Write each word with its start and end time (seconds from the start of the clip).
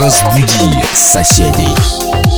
Разбуди 0.00 0.82
соседей. 0.94 2.31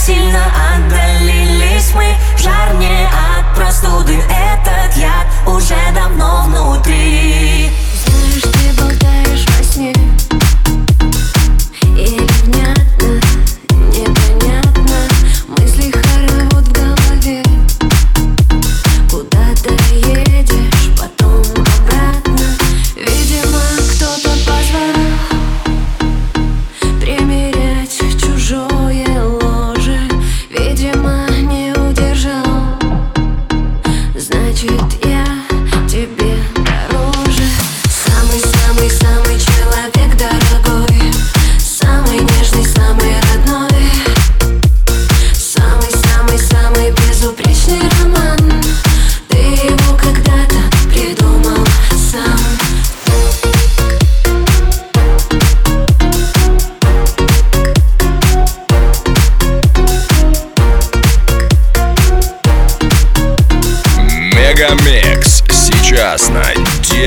Сильно 0.00 0.44
отдалились 0.74 1.92
мы. 1.94 2.14
В 2.34 2.40
жар 2.40 2.74
не 2.78 3.04
от 3.04 3.54
простуды 3.54 4.16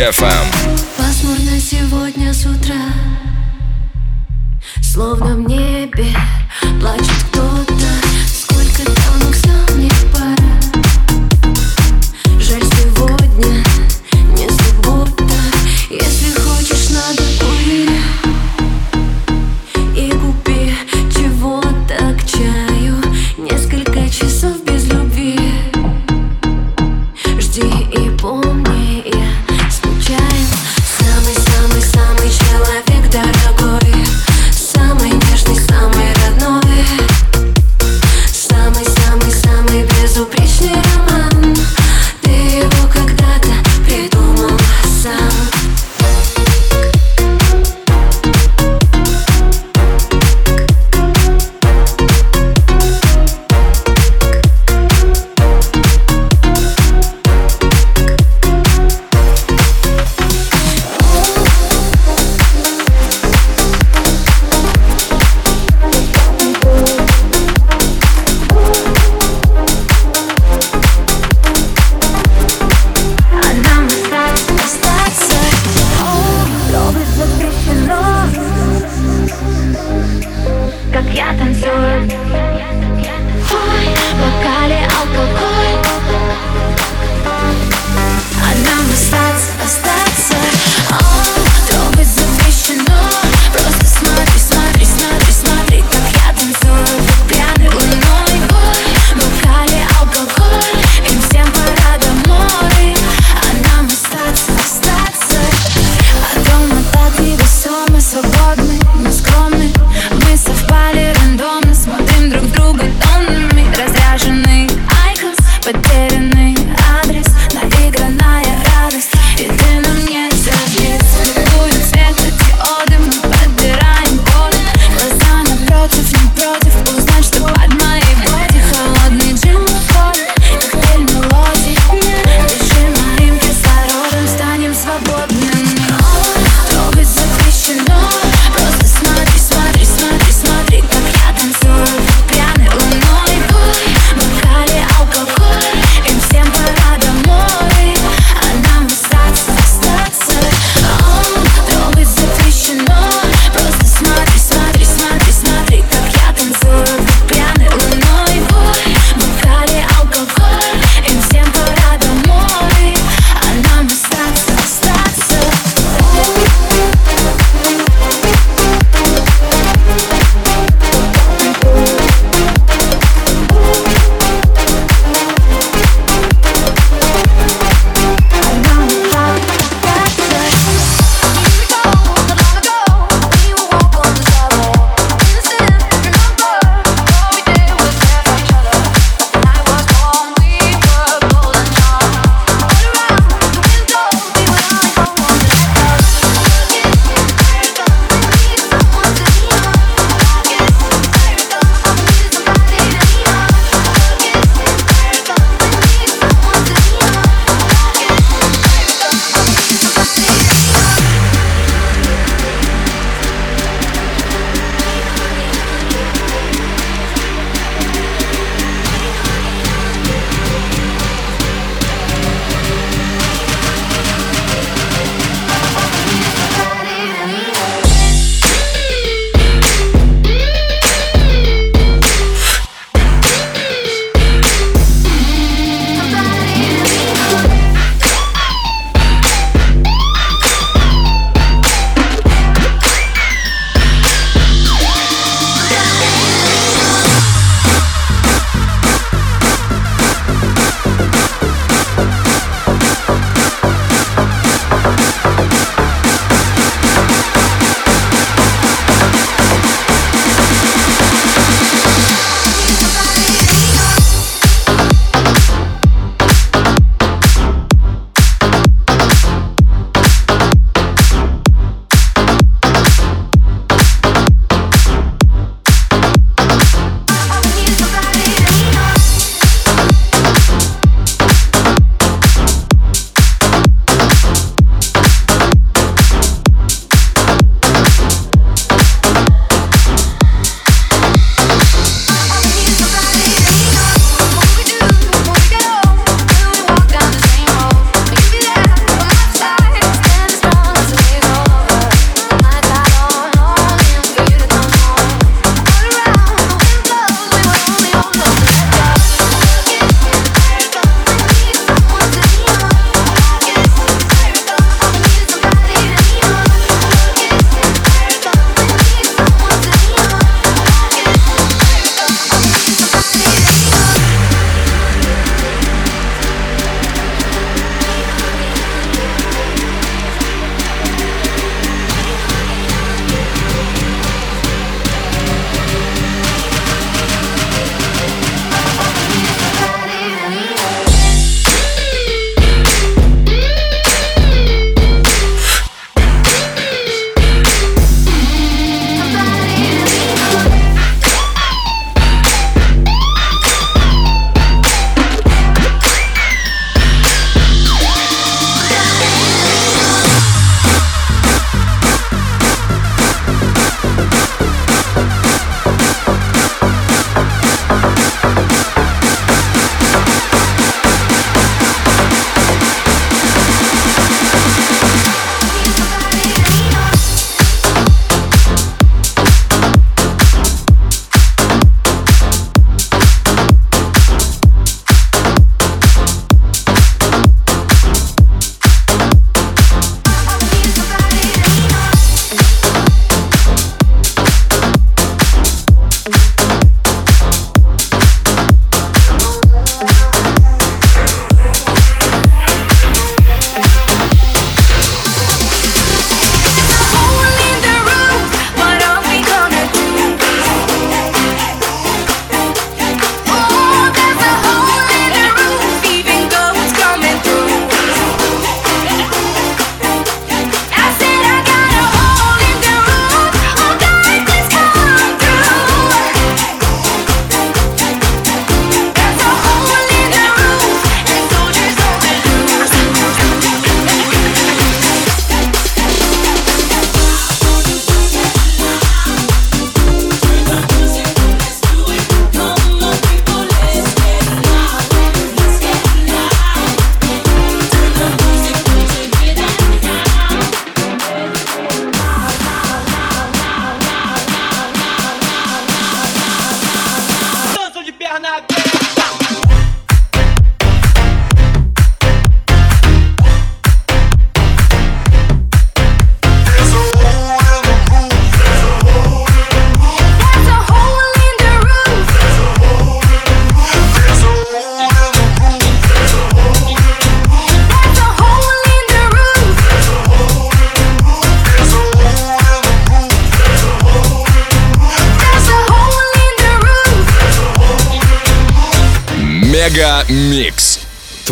DFM. 0.03 0.42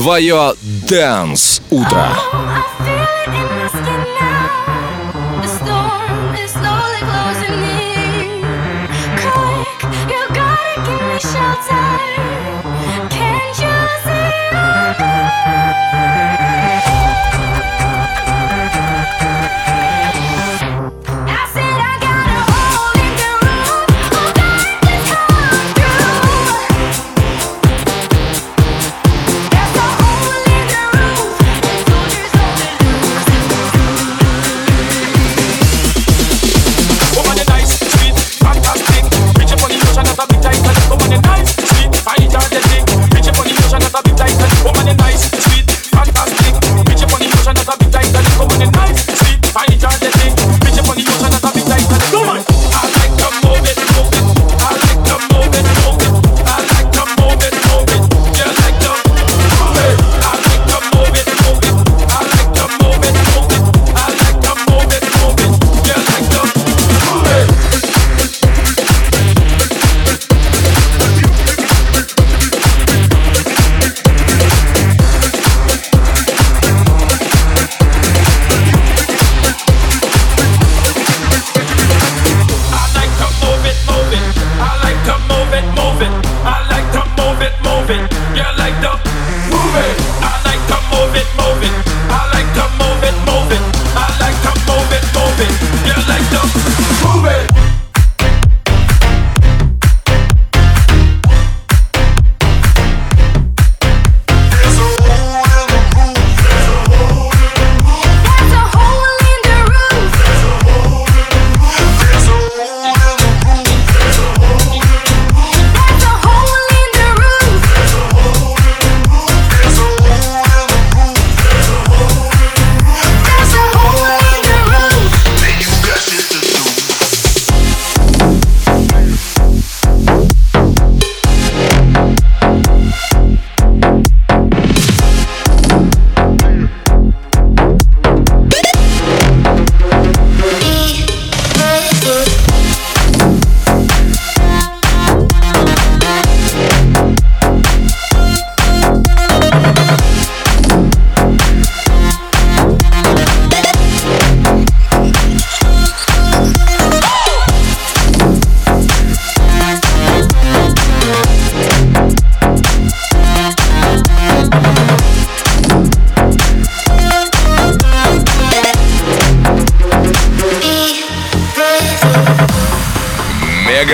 Твое 0.01 0.55
Дэнс 0.89 1.61
Утро. 1.69 2.07